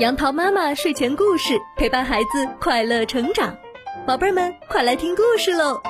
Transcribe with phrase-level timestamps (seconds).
[0.00, 3.56] 杨桃妈妈睡前故事陪伴孩子快乐成长，
[4.04, 5.80] 宝贝们快来听故事喽！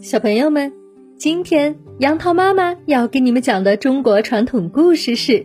[0.00, 0.72] 小朋友们，
[1.16, 5.44] 今天杨桃妈妈要给你们讲的中国传统故事是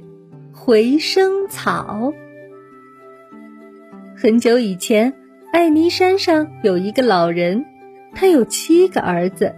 [0.54, 2.14] 回声草。
[4.16, 5.16] 很久以前，
[5.52, 7.66] 艾尼山上有一个老人，
[8.14, 9.56] 他有七个儿子。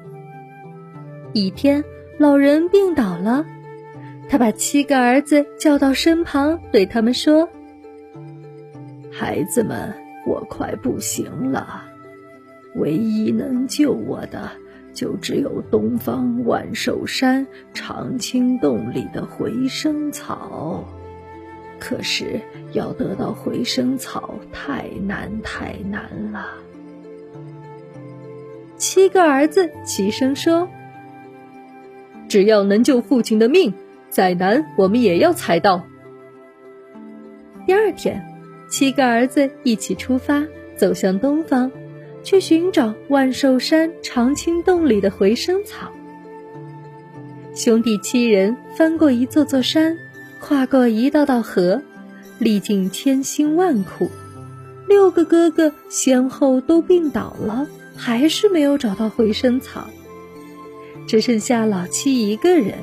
[1.33, 1.83] 一天，
[2.17, 3.45] 老人病倒了。
[4.27, 7.47] 他把七个儿子叫到身旁，对他们说
[9.13, 9.93] ：“孩子们，
[10.25, 11.83] 我快不行了，
[12.75, 14.51] 唯一能救我的，
[14.93, 20.83] 就只有东方万寿山长青洞里的回声草。
[21.79, 26.47] 可是要得到回声草，太难太难了。”
[28.75, 30.67] 七个儿子齐声说
[32.27, 33.73] ：“只要能救父亲的命。”
[34.15, 35.85] 再难，我们也要采到。
[37.67, 38.25] 第二天，
[38.69, 40.41] 七个儿子一起出发，
[40.77, 41.69] 走向东方，
[42.23, 45.91] 去寻找万寿山长青洞里的回声草。
[47.53, 49.97] 兄弟七人翻过一座座山，
[50.39, 51.81] 跨过一道道河，
[52.39, 54.09] 历尽千辛万苦，
[54.87, 59.89] 六个哥哥先后都病倒了，还是没有找到回声草，
[61.05, 62.75] 只剩下老七一个人。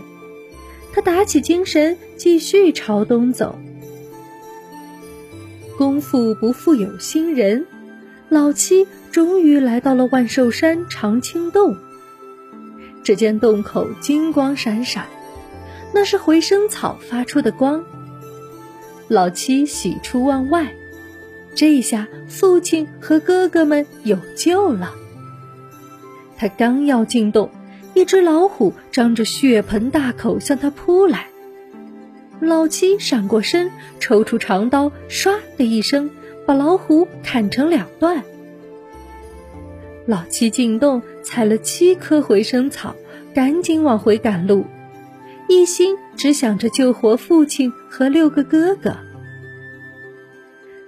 [0.93, 3.59] 他打起精神，继续朝东走。
[5.79, 7.67] 功夫不负有心人，
[8.29, 11.77] 老七终于来到了万寿山长青洞。
[13.03, 15.07] 只见洞口金光闪闪，
[15.95, 17.85] 那是回声草发出的光。
[19.09, 20.75] 老七喜出望外，
[21.55, 24.95] 这下父亲和哥哥们有救了。
[26.37, 27.51] 他刚要进洞。
[27.95, 31.27] 一只老虎张着血盆大口向他扑来，
[32.41, 36.11] 老七闪过身，抽出长刀，唰的一声
[36.47, 38.23] 把老虎砍成两段。
[40.07, 42.97] 老七进洞采了七颗回声草，
[43.35, 44.64] 赶紧往回赶路，
[45.48, 48.97] 一心只想着救活父亲和六个哥哥。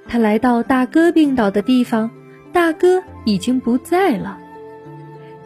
[0.09, 2.11] 他来到大哥病倒的地方，
[2.53, 4.39] 大哥已经不在了。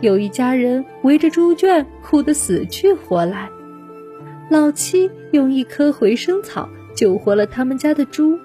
[0.01, 3.51] 有一家人围着猪圈哭得死去活来，
[4.49, 8.39] 老七用一颗回声草救活了他们家的猪。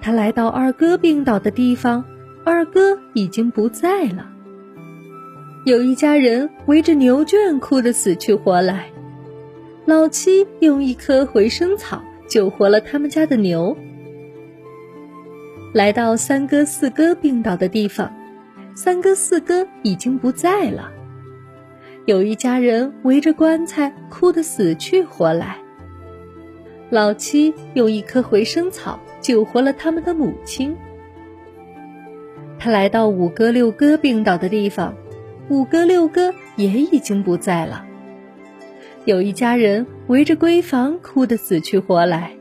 [0.00, 2.04] 他来到二哥病倒的地方，
[2.44, 4.30] 二哥已经不在了。
[5.64, 8.92] 有一家人围着牛圈哭得死去活来，
[9.86, 13.76] 老七用一颗回声草救活了他们家的牛。
[15.72, 18.12] 来到三哥四哥病倒的地方。
[18.74, 20.90] 三哥四哥已经不在了，
[22.06, 25.58] 有一家人围着棺材哭得死去活来。
[26.90, 30.76] 老七用一颗回声草救活了他们的母亲。
[32.58, 34.94] 他来到五哥六哥病倒的地方，
[35.48, 37.86] 五哥六哥也已经不在了。
[39.04, 42.32] 有一家人围着闺房哭得死去活来。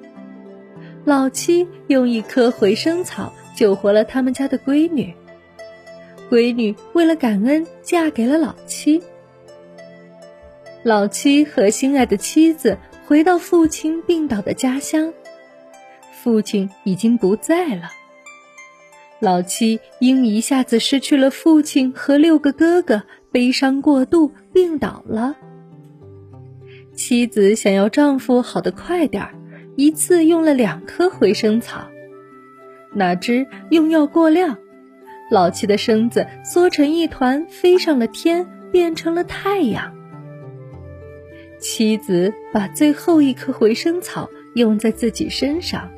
[1.06, 5.14] 老七用一颗回声草救活了他们家的闺女。
[6.30, 9.02] 闺女为了感恩，嫁给了老七。
[10.84, 15.14] 老七和心爱的妻子回到父亲病倒的家乡，
[16.12, 17.92] 父亲已经不在了。
[19.20, 25.36] 老七因一下子失去了父亲和六个哥哥，悲伤过度，病倒了。
[26.94, 29.34] 妻子想要丈夫好的快点儿，
[29.78, 31.88] 一次用了两颗回声草，
[32.94, 34.58] 哪知用药过量。
[35.30, 39.94] 老七的身子缩成一团，飞上了天，变成了太阳。
[41.60, 45.90] 妻子把最后一颗回声草用在自己身上，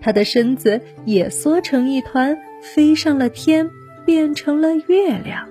[0.00, 3.70] 他的身子也缩成一团，飞上了天，
[4.04, 5.48] 变成了月亮。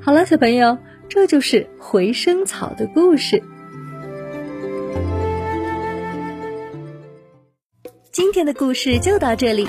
[0.00, 3.42] 好了，小朋友，这就是回声草的故事。
[8.10, 9.68] 今天的故事就到这里。